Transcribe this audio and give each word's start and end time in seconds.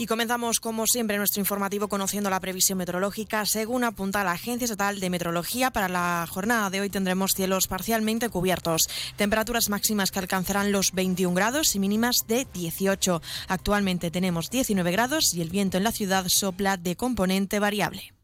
Y 0.00 0.06
comenzamos, 0.06 0.60
como 0.60 0.86
siempre, 0.86 1.18
nuestro 1.18 1.40
informativo 1.42 1.86
conociendo 1.86 2.30
la 2.30 2.40
previsión 2.40 2.78
meteorológica. 2.78 3.44
Según 3.44 3.84
apunta 3.84 4.24
la 4.24 4.32
Agencia 4.32 4.64
Estatal 4.64 4.98
de 4.98 5.10
Meteorología, 5.10 5.72
para 5.72 5.90
la 5.90 6.26
jornada 6.26 6.70
de 6.70 6.80
hoy 6.80 6.88
tendremos 6.88 7.34
cielos 7.34 7.66
parcialmente 7.66 8.30
cubiertos. 8.30 8.88
Temperaturas 9.16 9.68
máximas 9.68 10.10
que 10.10 10.18
alcanzarán 10.18 10.72
los 10.72 10.92
21 10.92 11.34
grados 11.34 11.74
y 11.74 11.80
mínimas 11.80 12.24
de 12.26 12.46
18. 12.54 13.20
Actualmente 13.48 14.10
tenemos 14.10 14.48
19 14.48 14.90
grados 14.90 15.34
y 15.34 15.42
el 15.42 15.50
viento 15.50 15.76
en 15.76 15.84
la 15.84 15.92
ciudad 15.92 16.26
sopla 16.28 16.78
de 16.78 16.96
componente 16.96 17.58
variable. 17.58 18.14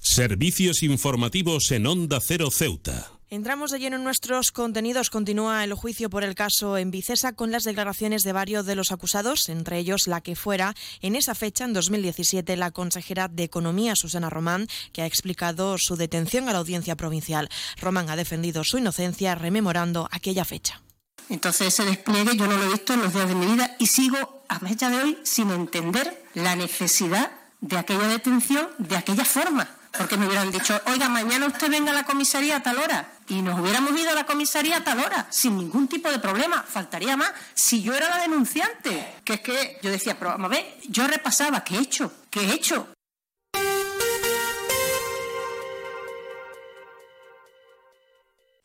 Servicios 0.00 0.82
informativos 0.82 1.70
en 1.72 1.88
Onda 1.88 2.20
Cero 2.22 2.50
Ceuta. 2.50 3.17
Entramos 3.30 3.70
de 3.70 3.78
lleno 3.78 3.96
en 3.96 4.04
nuestros 4.04 4.50
contenidos. 4.52 5.10
Continúa 5.10 5.62
el 5.62 5.74
juicio 5.74 6.08
por 6.08 6.24
el 6.24 6.34
caso 6.34 6.78
en 6.78 6.90
Vicesa 6.90 7.34
con 7.34 7.50
las 7.50 7.64
declaraciones 7.64 8.22
de 8.22 8.32
varios 8.32 8.64
de 8.64 8.74
los 8.74 8.90
acusados, 8.90 9.50
entre 9.50 9.76
ellos 9.76 10.06
la 10.06 10.22
que 10.22 10.34
fuera 10.34 10.74
en 11.02 11.14
esa 11.14 11.34
fecha, 11.34 11.66
en 11.66 11.74
2017, 11.74 12.56
la 12.56 12.70
consejera 12.70 13.28
de 13.28 13.42
Economía, 13.42 13.96
Susana 13.96 14.30
Román, 14.30 14.66
que 14.94 15.02
ha 15.02 15.06
explicado 15.06 15.76
su 15.76 15.96
detención 15.96 16.48
a 16.48 16.54
la 16.54 16.60
audiencia 16.60 16.96
provincial. 16.96 17.50
Román 17.78 18.08
ha 18.08 18.16
defendido 18.16 18.64
su 18.64 18.78
inocencia 18.78 19.34
rememorando 19.34 20.08
aquella 20.10 20.46
fecha. 20.46 20.80
Entonces 21.28 21.68
ese 21.68 21.84
despliegue 21.84 22.34
yo 22.34 22.46
no 22.46 22.56
lo 22.56 22.64
he 22.64 22.72
visto 22.72 22.94
en 22.94 23.02
los 23.02 23.12
días 23.12 23.28
de 23.28 23.34
mi 23.34 23.44
vida 23.44 23.76
y 23.78 23.88
sigo 23.88 24.42
a 24.48 24.58
fecha 24.58 24.88
de 24.88 25.02
hoy 25.02 25.18
sin 25.24 25.50
entender 25.50 26.24
la 26.32 26.56
necesidad 26.56 27.30
de 27.60 27.76
aquella 27.76 28.08
detención 28.08 28.68
de 28.78 28.96
aquella 28.96 29.26
forma 29.26 29.77
porque 29.96 30.16
me 30.16 30.26
hubieran 30.26 30.50
dicho, 30.50 30.80
oiga, 30.86 31.08
mañana 31.08 31.46
usted 31.46 31.70
venga 31.70 31.90
a 31.90 31.94
la 31.94 32.04
comisaría 32.04 32.56
a 32.56 32.62
tal 32.62 32.78
hora. 32.78 33.12
Y 33.28 33.42
nos 33.42 33.58
hubiéramos 33.60 33.98
ido 33.98 34.10
a 34.10 34.14
la 34.14 34.24
comisaría 34.24 34.78
a 34.78 34.84
tal 34.84 35.00
hora, 35.00 35.26
sin 35.30 35.56
ningún 35.56 35.88
tipo 35.88 36.10
de 36.10 36.18
problema. 36.18 36.62
Faltaría 36.62 37.16
más 37.16 37.32
si 37.54 37.82
yo 37.82 37.94
era 37.94 38.08
la 38.08 38.22
denunciante. 38.22 39.16
Que 39.24 39.34
es 39.34 39.40
que 39.40 39.78
yo 39.82 39.90
decía, 39.90 40.18
pero 40.18 40.30
vamos 40.30 40.46
a 40.46 40.54
ver, 40.54 40.76
yo 40.88 41.06
repasaba, 41.06 41.64
¿qué 41.64 41.76
he 41.76 41.80
hecho? 41.80 42.12
¿Qué 42.30 42.40
he 42.40 42.52
hecho? 42.52 42.88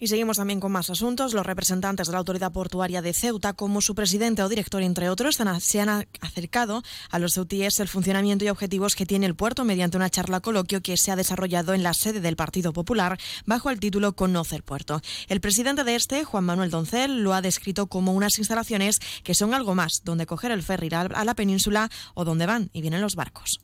Y 0.00 0.06
seguimos 0.06 0.38
también 0.38 0.60
con 0.60 0.72
más 0.72 0.88
asuntos. 0.88 1.34
Los 1.34 1.44
representantes 1.44 2.06
de 2.06 2.12
la 2.12 2.18
Autoridad 2.18 2.52
Portuaria 2.52 3.02
de 3.02 3.12
Ceuta, 3.12 3.52
como 3.52 3.82
su 3.82 3.94
presidente 3.94 4.42
o 4.42 4.48
director, 4.48 4.82
entre 4.82 5.10
otros, 5.10 5.36
se 5.60 5.80
han 5.80 6.06
acercado 6.20 6.82
a 7.10 7.18
los 7.18 7.34
ceutíes 7.34 7.78
el 7.80 7.88
funcionamiento 7.88 8.46
y 8.46 8.48
objetivos 8.48 8.96
que 8.96 9.04
tiene 9.04 9.26
el 9.26 9.34
puerto 9.34 9.66
mediante 9.66 9.98
una 9.98 10.08
charla 10.08 10.40
coloquio 10.40 10.80
que 10.80 10.96
se 10.96 11.10
ha 11.10 11.16
desarrollado 11.16 11.74
en 11.74 11.82
la 11.82 11.92
sede 11.92 12.20
del 12.20 12.36
Partido 12.36 12.72
Popular 12.72 13.18
bajo 13.44 13.68
el 13.68 13.78
título 13.78 14.16
Conoce 14.16 14.56
el 14.56 14.62
puerto. 14.62 15.02
El 15.28 15.42
presidente 15.42 15.84
de 15.84 15.94
este, 15.96 16.24
Juan 16.24 16.44
Manuel 16.44 16.70
Doncel, 16.70 17.22
lo 17.22 17.34
ha 17.34 17.42
descrito 17.42 17.86
como 17.86 18.14
unas 18.14 18.38
instalaciones 18.38 19.00
que 19.22 19.34
son 19.34 19.52
algo 19.52 19.74
más, 19.74 20.02
donde 20.02 20.24
coger 20.24 20.50
el 20.50 20.62
ferry 20.62 20.88
a 20.92 21.24
la 21.24 21.34
península 21.34 21.90
o 22.14 22.24
donde 22.24 22.46
van 22.46 22.70
y 22.72 22.80
vienen 22.80 23.02
los 23.02 23.16
barcos. 23.16 23.60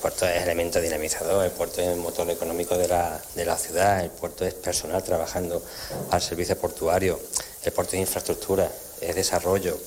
El 0.00 0.02
puerto 0.02 0.26
es 0.26 0.42
elemento 0.44 0.80
dinamizador, 0.80 1.44
el 1.44 1.50
puerto 1.50 1.82
es 1.82 1.88
el 1.88 1.96
motor 1.96 2.30
económico 2.30 2.74
de 2.78 2.88
la, 2.88 3.56
ciudad, 3.58 4.02
el 4.02 4.08
puerto 4.10 4.46
es 4.46 4.54
personal 4.54 5.02
trabajando 5.02 5.62
al 6.10 6.22
servicio 6.22 6.56
portuario, 6.56 7.20
el 7.64 7.72
puerto 7.72 7.96
es 7.96 8.00
infraestructura, 8.00 8.72
es 9.02 9.14
desarrollo, 9.14 9.78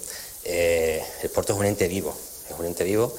eh, 0.44 1.04
el 1.24 1.32
puerto 1.32 1.54
es 1.54 1.60
un 1.60 1.66
ente 1.66 1.88
vivo, 1.88 2.16
es 2.48 2.60
un 2.60 2.68
ente 2.68 2.84
vivo 2.84 3.12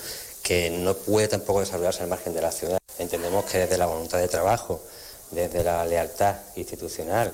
que 0.45 0.71
no 0.71 0.95
puede 0.95 1.27
tampoco 1.27 1.59
desarrollarse 1.59 2.05
al 2.05 2.11
margen 2.11 2.33
de 2.33 2.43
la 2.43 2.53
ciudad. 2.53 2.79
Entendemos 2.97 3.45
que 3.47 3.59
desde 3.59 3.77
la 3.77 3.87
voluntad 3.87 4.19
de 4.19 4.29
trabajo, 4.29 4.81
desde 5.33 5.65
la 5.65 5.85
lealtad 5.85 6.37
institucional, 6.55 7.33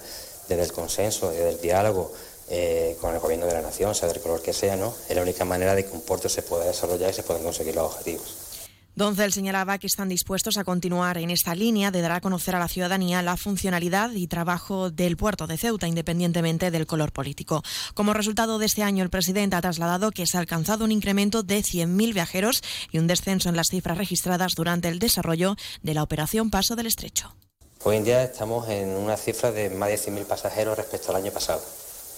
desde 0.48 0.62
el 0.62 0.72
consenso, 0.72 1.32
desde 1.32 1.50
el 1.50 1.60
diálogo 1.60 2.14
eh, 2.48 2.96
con 2.98 3.12
el 3.12 3.20
gobierno 3.20 3.44
de 3.44 3.52
la 3.52 3.60
nación, 3.60 3.94
sea 3.94 4.08
del 4.08 4.22
color 4.22 4.40
que 4.40 4.54
sea, 4.54 4.76
¿no? 4.76 4.94
es 5.06 5.14
la 5.14 5.20
única 5.20 5.44
manera 5.44 5.74
de 5.74 5.84
que 5.84 5.92
un 5.92 6.00
puerto 6.00 6.30
se 6.30 6.40
pueda 6.40 6.64
desarrollar 6.64 7.10
y 7.10 7.12
se 7.12 7.24
puedan 7.24 7.42
conseguir 7.42 7.74
los 7.74 7.92
objetivos. 7.92 8.49
Doncel 8.96 9.32
señalaba 9.32 9.78
que 9.78 9.86
están 9.86 10.08
dispuestos 10.08 10.58
a 10.58 10.64
continuar 10.64 11.16
en 11.16 11.30
esta 11.30 11.54
línea 11.54 11.90
de 11.90 12.00
dar 12.00 12.12
a 12.12 12.20
conocer 12.20 12.56
a 12.56 12.58
la 12.58 12.68
ciudadanía 12.68 13.22
la 13.22 13.36
funcionalidad 13.36 14.10
y 14.12 14.26
trabajo 14.26 14.90
del 14.90 15.16
puerto 15.16 15.46
de 15.46 15.56
Ceuta, 15.56 15.86
independientemente 15.86 16.70
del 16.70 16.86
color 16.86 17.12
político. 17.12 17.62
Como 17.94 18.12
resultado 18.12 18.58
de 18.58 18.66
este 18.66 18.82
año, 18.82 19.04
el 19.04 19.10
presidente 19.10 19.56
ha 19.56 19.60
trasladado 19.60 20.10
que 20.10 20.26
se 20.26 20.36
ha 20.36 20.40
alcanzado 20.40 20.84
un 20.84 20.92
incremento 20.92 21.42
de 21.42 21.60
100.000 21.60 22.12
viajeros 22.12 22.62
y 22.90 22.98
un 22.98 23.06
descenso 23.06 23.48
en 23.48 23.56
las 23.56 23.68
cifras 23.68 23.96
registradas 23.96 24.54
durante 24.54 24.88
el 24.88 24.98
desarrollo 24.98 25.56
de 25.82 25.94
la 25.94 26.02
operación 26.02 26.50
Paso 26.50 26.74
del 26.76 26.86
Estrecho. 26.86 27.34
Hoy 27.82 27.96
en 27.96 28.04
día 28.04 28.22
estamos 28.24 28.68
en 28.68 28.90
una 28.90 29.16
cifra 29.16 29.52
de 29.52 29.70
más 29.70 29.88
de 29.88 29.96
100.000 29.96 30.26
pasajeros 30.26 30.76
respecto 30.76 31.10
al 31.10 31.22
año 31.22 31.32
pasado, 31.32 31.62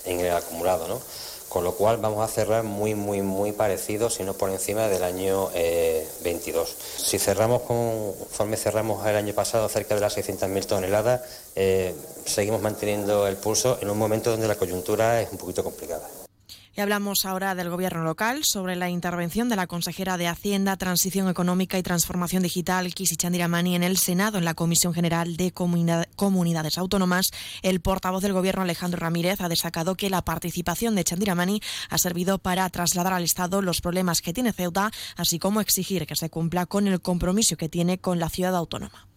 en 0.04 0.20
el 0.20 0.32
acumulado, 0.32 0.88
¿no? 0.88 1.00
con 1.52 1.64
lo 1.64 1.74
cual 1.74 1.98
vamos 1.98 2.24
a 2.24 2.32
cerrar 2.32 2.62
muy, 2.62 2.94
muy, 2.94 3.20
muy 3.20 3.52
parecido, 3.52 4.08
si 4.08 4.22
no 4.22 4.32
por 4.32 4.48
encima 4.48 4.88
del 4.88 5.02
año 5.02 5.50
22. 6.24 6.70
Eh, 6.70 6.74
si 6.96 7.18
cerramos 7.18 7.60
conforme 7.60 8.56
cerramos 8.56 9.06
el 9.06 9.16
año 9.16 9.34
pasado 9.34 9.68
cerca 9.68 9.94
de 9.94 10.00
las 10.00 10.16
600.000 10.16 10.64
toneladas, 10.64 11.20
eh, 11.54 11.94
seguimos 12.24 12.62
manteniendo 12.62 13.26
el 13.26 13.36
pulso 13.36 13.76
en 13.82 13.90
un 13.90 13.98
momento 13.98 14.30
donde 14.30 14.48
la 14.48 14.54
coyuntura 14.54 15.20
es 15.20 15.30
un 15.30 15.36
poquito 15.36 15.62
complicada. 15.62 16.08
Y 16.74 16.80
hablamos 16.80 17.26
ahora 17.26 17.54
del 17.54 17.68
Gobierno 17.68 18.02
local 18.02 18.44
sobre 18.44 18.76
la 18.76 18.88
intervención 18.88 19.50
de 19.50 19.56
la 19.56 19.66
consejera 19.66 20.16
de 20.16 20.26
Hacienda, 20.26 20.78
Transición 20.78 21.28
Económica 21.28 21.76
y 21.76 21.82
Transformación 21.82 22.42
Digital, 22.42 22.94
Kisi 22.94 23.16
Chandiramani, 23.16 23.76
en 23.76 23.82
el 23.82 23.98
Senado, 23.98 24.38
en 24.38 24.46
la 24.46 24.54
Comisión 24.54 24.94
General 24.94 25.36
de 25.36 25.52
Comunidades 25.52 26.78
Autónomas. 26.78 27.30
El 27.60 27.82
portavoz 27.82 28.22
del 28.22 28.32
Gobierno, 28.32 28.62
Alejandro 28.62 29.00
Ramírez, 29.00 29.42
ha 29.42 29.50
destacado 29.50 29.96
que 29.96 30.08
la 30.08 30.22
participación 30.22 30.94
de 30.94 31.04
Chandiramani 31.04 31.60
ha 31.90 31.98
servido 31.98 32.38
para 32.38 32.70
trasladar 32.70 33.12
al 33.12 33.24
Estado 33.24 33.60
los 33.60 33.82
problemas 33.82 34.22
que 34.22 34.32
tiene 34.32 34.54
Ceuta, 34.54 34.90
así 35.16 35.38
como 35.38 35.60
exigir 35.60 36.06
que 36.06 36.16
se 36.16 36.30
cumpla 36.30 36.64
con 36.64 36.88
el 36.88 37.02
compromiso 37.02 37.58
que 37.58 37.68
tiene 37.68 37.98
con 37.98 38.18
la 38.18 38.30
ciudad 38.30 38.56
autónoma. 38.56 39.11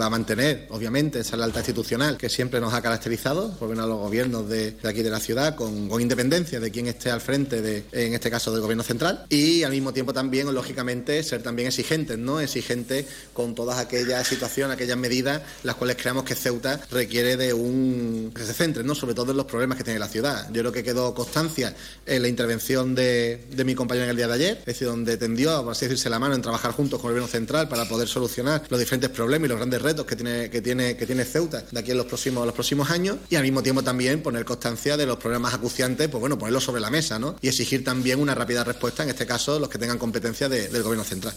Va 0.00 0.06
a 0.06 0.10
mantener, 0.10 0.66
obviamente, 0.70 1.20
esa 1.20 1.36
lealtad 1.36 1.60
institucional 1.60 2.16
que 2.16 2.30
siempre 2.30 2.58
nos 2.60 2.72
ha 2.72 2.80
caracterizado, 2.80 3.52
por 3.58 3.74
a 3.74 3.86
los 3.86 3.98
gobiernos 3.98 4.48
de, 4.48 4.76
aquí 4.84 5.02
de 5.02 5.10
la 5.10 5.20
ciudad, 5.20 5.54
con, 5.56 5.90
independencia 6.00 6.60
de 6.60 6.70
quien 6.70 6.86
esté 6.86 7.10
al 7.10 7.20
frente, 7.20 7.60
de, 7.60 7.84
en 7.92 8.14
este 8.14 8.30
caso 8.30 8.52
del 8.52 8.60
gobierno 8.60 8.82
central, 8.82 9.26
y 9.28 9.62
al 9.62 9.72
mismo 9.72 9.92
tiempo 9.92 10.12
también, 10.12 10.52
lógicamente, 10.54 11.22
ser 11.22 11.42
también 11.42 11.68
exigentes, 11.68 12.18
¿no? 12.18 12.40
Exigentes 12.40 13.06
con 13.32 13.54
todas 13.54 13.78
aquellas 13.78 14.26
situaciones, 14.26 14.74
aquellas 14.74 14.96
medidas, 14.96 15.42
las 15.62 15.74
cuales 15.74 15.96
creamos 15.96 16.24
que 16.24 16.34
Ceuta 16.34 16.80
requiere 16.90 17.36
de 17.36 17.52
un. 17.52 18.32
que 18.34 18.44
se 18.44 18.54
centre, 18.54 18.84
¿no? 18.84 18.94
Sobre 18.94 19.14
todo 19.14 19.32
en 19.32 19.36
los 19.36 19.46
problemas 19.46 19.76
que 19.76 19.84
tiene 19.84 19.98
la 19.98 20.08
ciudad. 20.08 20.48
Yo 20.52 20.60
creo 20.62 20.72
que 20.72 20.82
quedó 20.82 21.14
constancia 21.14 21.74
en 22.06 22.22
la 22.22 22.28
intervención 22.28 22.94
de, 22.94 23.44
mi 23.64 23.74
compañero 23.74 24.04
en 24.04 24.10
el 24.10 24.16
día 24.16 24.28
de 24.28 24.34
ayer, 24.34 24.56
es 24.60 24.66
decir, 24.66 24.88
donde 24.88 25.16
tendió, 25.16 25.62
por 25.62 25.72
así 25.72 25.86
decirse, 25.86 26.08
la 26.08 26.18
mano 26.18 26.34
en 26.34 26.42
trabajar 26.42 26.72
juntos 26.72 27.00
con 27.00 27.08
el 27.08 27.14
gobierno 27.14 27.30
central 27.30 27.68
para 27.68 27.86
poder 27.86 28.08
solucionar 28.08 28.62
los 28.68 28.80
diferentes 28.80 29.10
problemas 29.10 29.46
y 29.46 29.48
los 29.48 29.58
grandes 29.58 29.73
retos 29.78 30.06
que 30.06 30.16
tiene, 30.16 30.50
que 30.50 30.60
tiene, 30.62 30.96
que 30.96 31.06
tiene 31.06 31.24
Ceuta 31.24 31.64
de 31.70 31.80
aquí 31.80 31.90
en 31.90 31.96
los 31.96 32.06
próximos, 32.06 32.44
los 32.44 32.54
próximos 32.54 32.90
años 32.90 33.18
y 33.30 33.36
al 33.36 33.42
mismo 33.42 33.62
tiempo 33.62 33.82
también 33.82 34.22
poner 34.22 34.44
constancia 34.44 34.96
de 34.96 35.06
los 35.06 35.16
problemas 35.18 35.54
acuciantes, 35.54 36.08
pues 36.08 36.20
bueno, 36.20 36.38
ponerlos 36.38 36.64
sobre 36.64 36.80
la 36.80 36.90
mesa, 36.90 37.18
¿no? 37.18 37.36
Y 37.40 37.48
exigir 37.48 37.84
también 37.84 38.20
una 38.20 38.34
rápida 38.34 38.64
respuesta, 38.64 39.02
en 39.02 39.10
este 39.10 39.26
caso 39.26 39.58
los 39.58 39.68
que 39.68 39.78
tengan 39.78 39.98
competencia 39.98 40.48
del 40.48 40.82
Gobierno 40.82 41.04
Central. 41.04 41.34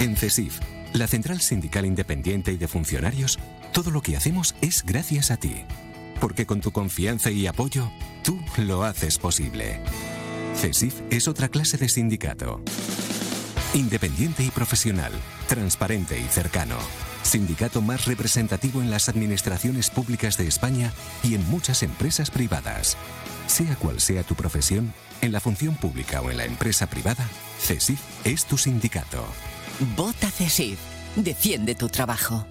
En 0.00 0.16
CESIF, 0.16 0.58
la 0.92 1.06
Central 1.06 1.40
Sindical 1.40 1.86
Independiente 1.86 2.52
y 2.52 2.56
de 2.56 2.68
Funcionarios, 2.68 3.38
todo 3.72 3.90
lo 3.90 4.02
que 4.02 4.16
hacemos 4.16 4.54
es 4.60 4.84
gracias 4.84 5.30
a 5.30 5.36
ti. 5.36 5.64
Porque 6.20 6.46
con 6.46 6.60
tu 6.60 6.72
confianza 6.72 7.30
y 7.30 7.46
apoyo, 7.46 7.90
tú 8.22 8.40
lo 8.58 8.84
haces 8.84 9.18
posible. 9.18 9.80
CESIF 10.56 11.00
es 11.10 11.28
otra 11.28 11.48
clase 11.48 11.78
de 11.78 11.88
sindicato. 11.88 12.60
Independiente 13.74 14.44
y 14.44 14.50
profesional, 14.50 15.12
transparente 15.48 16.18
y 16.18 16.24
cercano 16.24 16.76
sindicato 17.22 17.80
más 17.80 18.06
representativo 18.06 18.82
en 18.82 18.90
las 18.90 19.08
administraciones 19.08 19.90
públicas 19.90 20.36
de 20.36 20.46
España 20.46 20.92
y 21.22 21.34
en 21.34 21.48
muchas 21.50 21.82
empresas 21.82 22.30
privadas. 22.30 22.96
Sea 23.46 23.76
cual 23.76 24.00
sea 24.00 24.22
tu 24.22 24.34
profesión, 24.34 24.92
en 25.20 25.32
la 25.32 25.40
función 25.40 25.74
pública 25.76 26.20
o 26.20 26.30
en 26.30 26.36
la 26.36 26.44
empresa 26.44 26.86
privada, 26.88 27.26
CESIF 27.60 28.00
es 28.24 28.44
tu 28.44 28.58
sindicato. 28.58 29.24
Vota 29.96 30.30
CESIF. 30.30 30.78
Defiende 31.16 31.74
tu 31.74 31.88
trabajo. 31.88 32.46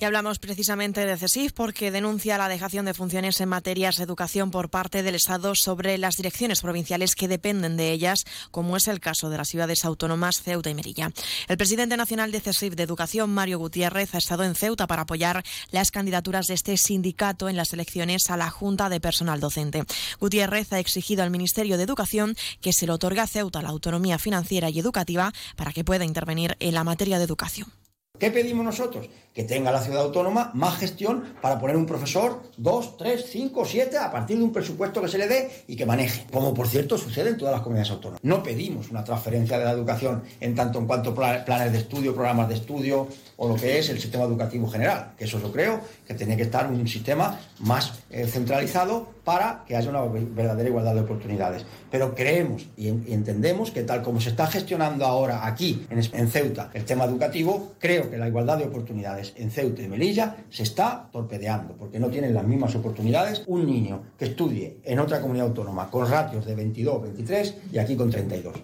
Y 0.00 0.06
hablamos 0.06 0.38
precisamente 0.38 1.04
de 1.04 1.18
CESIF 1.18 1.52
porque 1.52 1.90
denuncia 1.90 2.38
la 2.38 2.48
dejación 2.48 2.86
de 2.86 2.94
funciones 2.94 3.38
en 3.42 3.50
materias 3.50 3.96
de 3.96 4.04
educación 4.04 4.50
por 4.50 4.70
parte 4.70 5.02
del 5.02 5.14
Estado 5.14 5.54
sobre 5.54 5.98
las 5.98 6.16
direcciones 6.16 6.62
provinciales 6.62 7.14
que 7.14 7.28
dependen 7.28 7.76
de 7.76 7.92
ellas, 7.92 8.24
como 8.50 8.78
es 8.78 8.88
el 8.88 8.98
caso 8.98 9.28
de 9.28 9.36
las 9.36 9.48
ciudades 9.48 9.84
autónomas 9.84 10.40
Ceuta 10.40 10.70
y 10.70 10.74
Merilla. 10.74 11.12
El 11.48 11.58
presidente 11.58 11.98
nacional 11.98 12.32
de 12.32 12.40
CESIF 12.40 12.76
de 12.76 12.82
Educación, 12.82 13.28
Mario 13.28 13.58
Gutiérrez, 13.58 14.14
ha 14.14 14.18
estado 14.18 14.42
en 14.44 14.54
Ceuta 14.54 14.86
para 14.86 15.02
apoyar 15.02 15.44
las 15.70 15.90
candidaturas 15.90 16.46
de 16.46 16.54
este 16.54 16.78
sindicato 16.78 17.50
en 17.50 17.56
las 17.56 17.74
elecciones 17.74 18.30
a 18.30 18.38
la 18.38 18.48
Junta 18.48 18.88
de 18.88 19.00
Personal 19.00 19.38
Docente. 19.38 19.84
Gutiérrez 20.18 20.72
ha 20.72 20.78
exigido 20.78 21.24
al 21.24 21.30
Ministerio 21.30 21.76
de 21.76 21.84
Educación 21.84 22.36
que 22.62 22.72
se 22.72 22.86
le 22.86 22.92
otorgue 22.92 23.20
a 23.20 23.26
Ceuta 23.26 23.60
la 23.60 23.68
autonomía 23.68 24.18
financiera 24.18 24.70
y 24.70 24.78
educativa 24.78 25.30
para 25.56 25.74
que 25.74 25.84
pueda 25.84 26.06
intervenir 26.06 26.56
en 26.58 26.72
la 26.72 26.84
materia 26.84 27.18
de 27.18 27.24
educación. 27.24 27.79
¿Qué 28.20 28.30
pedimos 28.30 28.66
nosotros? 28.66 29.08
Que 29.32 29.44
tenga 29.44 29.72
la 29.72 29.80
ciudad 29.80 30.02
autónoma 30.02 30.50
más 30.52 30.76
gestión 30.76 31.24
para 31.40 31.58
poner 31.58 31.74
un 31.74 31.86
profesor, 31.86 32.42
dos, 32.58 32.98
tres, 32.98 33.24
cinco, 33.30 33.64
siete, 33.64 33.96
a 33.96 34.12
partir 34.12 34.36
de 34.36 34.44
un 34.44 34.52
presupuesto 34.52 35.00
que 35.00 35.08
se 35.08 35.16
le 35.16 35.26
dé 35.26 35.50
y 35.66 35.74
que 35.74 35.86
maneje, 35.86 36.26
como 36.30 36.52
por 36.52 36.68
cierto 36.68 36.98
sucede 36.98 37.30
en 37.30 37.38
todas 37.38 37.54
las 37.54 37.62
comunidades 37.62 37.92
autónomas. 37.92 38.20
No 38.22 38.42
pedimos 38.42 38.90
una 38.90 39.02
transferencia 39.02 39.58
de 39.58 39.64
la 39.64 39.70
educación 39.70 40.22
en 40.38 40.54
tanto 40.54 40.78
en 40.80 40.86
cuanto 40.86 41.14
planes 41.14 41.72
de 41.72 41.78
estudio, 41.78 42.12
programas 42.12 42.50
de 42.50 42.56
estudio 42.56 43.08
o 43.38 43.48
lo 43.48 43.54
que 43.54 43.78
es 43.78 43.88
el 43.88 43.98
sistema 43.98 44.24
educativo 44.24 44.68
general, 44.68 45.12
que 45.16 45.24
eso 45.24 45.40
yo 45.40 45.50
creo 45.50 45.80
que 46.06 46.12
tiene 46.12 46.36
que 46.36 46.42
estar 46.42 46.70
un 46.70 46.86
sistema 46.86 47.40
más 47.60 48.00
eh, 48.10 48.26
centralizado 48.26 49.08
para 49.24 49.64
que 49.66 49.76
haya 49.76 49.88
una 49.88 50.02
verdadera 50.02 50.68
igualdad 50.68 50.94
de 50.94 51.00
oportunidades. 51.00 51.64
Pero 51.90 52.14
creemos 52.14 52.66
y, 52.76 52.88
entendemos 52.88 53.70
que 53.70 53.82
tal 53.82 54.02
como 54.02 54.20
se 54.20 54.30
está 54.30 54.46
gestionando 54.46 55.06
ahora 55.06 55.46
aquí 55.46 55.86
en, 55.88 56.00
en 56.12 56.28
Ceuta 56.28 56.70
el 56.74 56.84
tema 56.84 57.04
educativo, 57.04 57.72
creo 57.78 58.09
que 58.10 58.18
la 58.18 58.28
igualdad 58.28 58.58
de 58.58 58.64
oportunidades 58.64 59.32
en 59.36 59.50
Ceuta 59.50 59.82
y 59.82 59.88
Melilla 59.88 60.44
se 60.50 60.64
está 60.64 61.08
torpedeando, 61.12 61.76
porque 61.76 62.00
no 62.00 62.10
tienen 62.10 62.34
las 62.34 62.44
mismas 62.44 62.74
oportunidades 62.74 63.44
un 63.46 63.66
niño 63.66 64.02
que 64.18 64.26
estudie 64.26 64.80
en 64.84 64.98
otra 64.98 65.20
comunidad 65.20 65.48
autónoma 65.48 65.90
con 65.90 66.10
ratios 66.10 66.44
de 66.44 66.54
22, 66.54 67.02
23 67.02 67.54
y 67.72 67.78
aquí 67.78 67.96
con 67.96 68.10
32. 68.10 68.54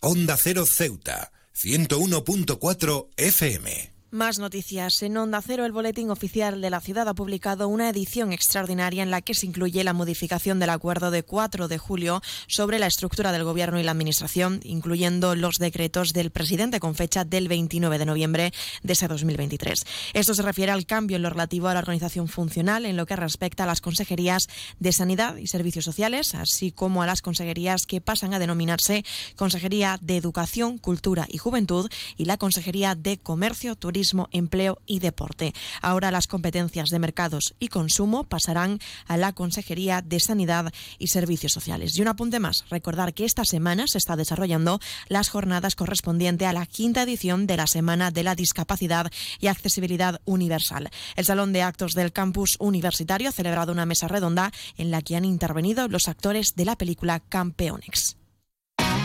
Onda 0.00 0.36
Cero 0.36 0.66
Ceuta, 0.66 1.32
101.4 1.54 3.08
FM. 3.16 3.93
Más 4.14 4.38
noticias. 4.38 5.02
En 5.02 5.16
Onda 5.16 5.42
Cero, 5.42 5.66
el 5.66 5.72
Boletín 5.72 6.08
Oficial 6.08 6.60
de 6.60 6.70
la 6.70 6.80
Ciudad 6.80 7.08
ha 7.08 7.14
publicado 7.14 7.66
una 7.66 7.90
edición 7.90 8.32
extraordinaria 8.32 9.02
en 9.02 9.10
la 9.10 9.22
que 9.22 9.34
se 9.34 9.44
incluye 9.44 9.82
la 9.82 9.92
modificación 9.92 10.60
del 10.60 10.70
acuerdo 10.70 11.10
de 11.10 11.24
4 11.24 11.66
de 11.66 11.78
julio 11.78 12.22
sobre 12.46 12.78
la 12.78 12.86
estructura 12.86 13.32
del 13.32 13.42
Gobierno 13.42 13.80
y 13.80 13.82
la 13.82 13.90
Administración, 13.90 14.60
incluyendo 14.62 15.34
los 15.34 15.56
decretos 15.56 16.12
del 16.12 16.30
presidente 16.30 16.78
con 16.78 16.94
fecha 16.94 17.24
del 17.24 17.48
29 17.48 17.98
de 17.98 18.06
noviembre 18.06 18.52
de 18.84 18.92
ese 18.92 19.08
2023. 19.08 19.84
Esto 20.12 20.32
se 20.32 20.42
refiere 20.42 20.70
al 20.70 20.86
cambio 20.86 21.16
en 21.16 21.22
lo 21.22 21.30
relativo 21.30 21.66
a 21.66 21.74
la 21.74 21.80
organización 21.80 22.28
funcional 22.28 22.86
en 22.86 22.96
lo 22.96 23.06
que 23.06 23.16
respecta 23.16 23.64
a 23.64 23.66
las 23.66 23.80
consejerías 23.80 24.46
de 24.78 24.92
Sanidad 24.92 25.38
y 25.38 25.48
Servicios 25.48 25.84
Sociales, 25.84 26.36
así 26.36 26.70
como 26.70 27.02
a 27.02 27.06
las 27.06 27.20
consejerías 27.20 27.84
que 27.84 28.00
pasan 28.00 28.32
a 28.32 28.38
denominarse 28.38 29.04
Consejería 29.34 29.98
de 30.00 30.16
Educación, 30.16 30.78
Cultura 30.78 31.26
y 31.28 31.38
Juventud 31.38 31.90
y 32.16 32.26
la 32.26 32.36
Consejería 32.36 32.94
de 32.94 33.18
Comercio, 33.18 33.74
Turismo 33.74 34.03
Empleo 34.32 34.78
y 34.86 34.98
Deporte. 34.98 35.54
Ahora 35.80 36.10
las 36.10 36.26
competencias 36.26 36.90
de 36.90 36.98
mercados 36.98 37.54
y 37.58 37.68
consumo 37.68 38.24
pasarán 38.24 38.78
a 39.06 39.16
la 39.16 39.32
Consejería 39.32 40.02
de 40.02 40.20
Sanidad 40.20 40.72
y 40.98 41.08
Servicios 41.08 41.52
Sociales. 41.52 41.96
Y 41.96 42.02
un 42.02 42.08
apunte 42.08 42.40
más, 42.40 42.64
recordar 42.70 43.14
que 43.14 43.24
esta 43.24 43.44
semana 43.44 43.86
se 43.86 43.98
está 43.98 44.16
desarrollando 44.16 44.80
las 45.08 45.28
jornadas 45.28 45.76
correspondientes 45.76 46.48
a 46.48 46.52
la 46.52 46.66
quinta 46.66 47.02
edición 47.02 47.46
de 47.46 47.56
la 47.56 47.66
Semana 47.66 48.10
de 48.10 48.24
la 48.24 48.34
Discapacidad 48.34 49.10
y 49.40 49.46
Accesibilidad 49.46 50.20
Universal. 50.24 50.90
El 51.16 51.24
Salón 51.24 51.52
de 51.52 51.62
Actos 51.62 51.94
del 51.94 52.12
Campus 52.12 52.56
Universitario 52.58 53.28
ha 53.28 53.32
celebrado 53.32 53.72
una 53.72 53.86
mesa 53.86 54.08
redonda 54.08 54.52
en 54.76 54.90
la 54.90 55.02
que 55.02 55.16
han 55.16 55.24
intervenido 55.24 55.88
los 55.88 56.08
actores 56.08 56.54
de 56.54 56.64
la 56.64 56.76
película 56.76 57.20
Campeonex. 57.20 58.16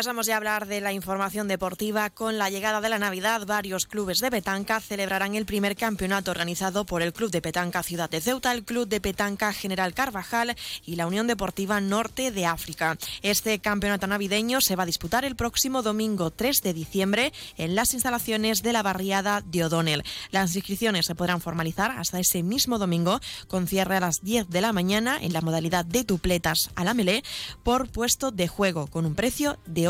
pasamos 0.00 0.24
ya 0.24 0.32
a 0.32 0.36
hablar 0.38 0.66
de 0.66 0.80
la 0.80 0.94
información 0.94 1.46
deportiva. 1.46 2.08
Con 2.08 2.38
la 2.38 2.48
llegada 2.48 2.80
de 2.80 2.88
la 2.88 2.98
Navidad, 2.98 3.44
varios 3.44 3.84
clubes 3.84 4.20
de 4.20 4.30
petanca 4.30 4.80
celebrarán 4.80 5.34
el 5.34 5.44
primer 5.44 5.76
campeonato 5.76 6.30
organizado 6.30 6.86
por 6.86 7.02
el 7.02 7.12
Club 7.12 7.30
de 7.30 7.42
Petanca 7.42 7.82
Ciudad 7.82 8.08
de 8.08 8.22
Ceuta, 8.22 8.50
el 8.54 8.64
Club 8.64 8.88
de 8.88 9.02
Petanca 9.02 9.52
General 9.52 9.92
Carvajal 9.92 10.56
y 10.86 10.96
la 10.96 11.06
Unión 11.06 11.26
Deportiva 11.26 11.82
Norte 11.82 12.30
de 12.30 12.46
África. 12.46 12.96
Este 13.20 13.58
campeonato 13.58 14.06
navideño 14.06 14.62
se 14.62 14.74
va 14.74 14.84
a 14.84 14.86
disputar 14.86 15.26
el 15.26 15.36
próximo 15.36 15.82
domingo 15.82 16.30
3 16.30 16.62
de 16.62 16.72
diciembre 16.72 17.34
en 17.58 17.74
las 17.74 17.92
instalaciones 17.92 18.62
de 18.62 18.72
la 18.72 18.82
barriada 18.82 19.42
de 19.42 19.66
O'Donnell. 19.66 20.02
Las 20.30 20.56
inscripciones 20.56 21.04
se 21.04 21.14
podrán 21.14 21.42
formalizar 21.42 21.90
hasta 21.90 22.20
ese 22.20 22.42
mismo 22.42 22.78
domingo 22.78 23.20
con 23.48 23.66
cierre 23.66 23.96
a 23.96 24.00
las 24.00 24.22
10 24.22 24.48
de 24.48 24.62
la 24.62 24.72
mañana 24.72 25.18
en 25.20 25.34
la 25.34 25.42
modalidad 25.42 25.84
de 25.84 26.04
tupletas 26.04 26.70
a 26.74 26.84
la 26.84 26.94
melé 26.94 27.22
por 27.62 27.90
puesto 27.90 28.30
de 28.30 28.48
juego 28.48 28.86
con 28.86 29.04
un 29.04 29.14
precio 29.14 29.58
de 29.66 29.89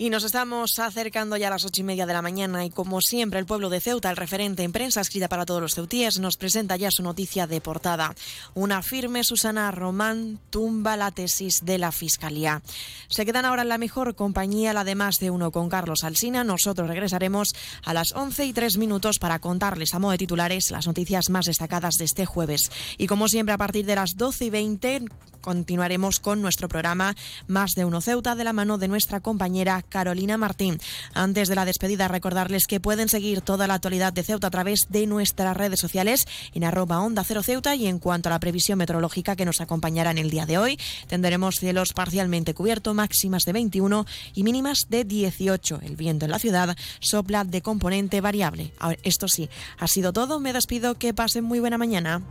Y 0.00 0.10
nos 0.10 0.22
estamos 0.22 0.78
acercando 0.78 1.36
ya 1.36 1.48
a 1.48 1.50
las 1.50 1.64
ocho 1.64 1.80
y 1.80 1.84
media 1.84 2.06
de 2.06 2.12
la 2.12 2.22
mañana 2.22 2.64
y 2.64 2.70
como 2.70 3.00
siempre 3.00 3.40
el 3.40 3.46
pueblo 3.46 3.68
de 3.68 3.80
Ceuta, 3.80 4.08
el 4.10 4.16
referente 4.16 4.62
en 4.62 4.70
prensa 4.70 5.00
escrita 5.00 5.28
para 5.28 5.44
todos 5.44 5.60
los 5.60 5.74
ceutíes, 5.74 6.20
nos 6.20 6.36
presenta 6.36 6.76
ya 6.76 6.92
su 6.92 7.02
noticia 7.02 7.48
de 7.48 7.60
portada. 7.60 8.14
Una 8.54 8.80
firme 8.82 9.24
Susana 9.24 9.72
Román 9.72 10.38
tumba 10.50 10.96
la 10.96 11.10
tesis 11.10 11.64
de 11.64 11.78
la 11.78 11.90
Fiscalía. 11.90 12.62
Se 13.08 13.26
quedan 13.26 13.44
ahora 13.44 13.62
en 13.62 13.70
la 13.70 13.78
mejor 13.78 14.14
compañía, 14.14 14.72
la 14.72 14.84
de 14.84 14.94
más 14.94 15.18
de 15.18 15.32
uno 15.32 15.50
con 15.50 15.68
Carlos 15.68 16.04
Alsina. 16.04 16.44
Nosotros 16.44 16.86
regresaremos 16.86 17.48
a 17.84 17.92
las 17.92 18.12
once 18.12 18.44
y 18.44 18.52
tres 18.52 18.76
minutos 18.76 19.18
para 19.18 19.40
contarles 19.40 19.94
a 19.94 19.98
modo 19.98 20.12
de 20.12 20.18
titulares 20.18 20.70
las 20.70 20.86
noticias 20.86 21.28
más 21.28 21.46
destacadas 21.46 21.96
de 21.96 22.04
este 22.04 22.24
jueves. 22.24 22.70
Y 22.98 23.08
como 23.08 23.26
siempre 23.26 23.52
a 23.52 23.58
partir 23.58 23.84
de 23.84 23.96
las 23.96 24.16
doce 24.16 24.44
y 24.44 24.50
veinte 24.50 25.02
continuaremos 25.40 26.20
con 26.20 26.42
nuestro 26.42 26.68
programa 26.68 27.14
Más 27.46 27.74
de 27.74 27.84
Uno 27.84 28.00
Ceuta 28.00 28.34
de 28.34 28.44
la 28.44 28.52
mano 28.52 28.76
de 28.76 28.88
nuestra 28.88 29.20
compañera 29.20 29.82
Carolina 29.88 30.36
Martín. 30.36 30.78
Antes 31.14 31.48
de 31.48 31.54
la 31.54 31.64
despedida, 31.64 32.08
recordarles 32.08 32.66
que 32.66 32.80
pueden 32.80 33.08
seguir 33.08 33.40
toda 33.40 33.66
la 33.66 33.74
actualidad 33.74 34.12
de 34.12 34.22
Ceuta 34.22 34.46
a 34.46 34.50
través 34.50 34.86
de 34.88 35.06
nuestras 35.06 35.56
redes 35.56 35.80
sociales 35.80 36.26
en 36.54 36.64
arroba 36.64 37.00
onda 37.00 37.24
cero 37.24 37.42
Ceuta 37.42 37.74
y 37.74 37.86
en 37.86 37.98
cuanto 37.98 38.28
a 38.28 38.32
la 38.32 38.40
previsión 38.40 38.78
meteorológica 38.78 39.36
que 39.36 39.44
nos 39.44 39.60
acompañará 39.60 40.10
en 40.10 40.18
el 40.18 40.30
día 40.30 40.46
de 40.46 40.58
hoy, 40.58 40.78
tendremos 41.06 41.56
cielos 41.56 41.92
parcialmente 41.92 42.54
cubiertos, 42.54 42.94
máximas 42.94 43.44
de 43.44 43.52
21 43.52 44.06
y 44.34 44.42
mínimas 44.42 44.86
de 44.88 45.04
18. 45.04 45.80
El 45.82 45.96
viento 45.96 46.24
en 46.24 46.30
la 46.30 46.38
ciudad 46.38 46.76
sopla 47.00 47.44
de 47.44 47.62
componente 47.62 48.20
variable. 48.20 48.72
esto 49.02 49.28
sí, 49.28 49.48
ha 49.78 49.86
sido 49.86 50.12
todo. 50.12 50.40
Me 50.40 50.52
despido. 50.52 50.96
Que 50.98 51.14
pasen 51.14 51.44
muy 51.44 51.60
buena 51.60 51.78
mañana. 51.78 52.22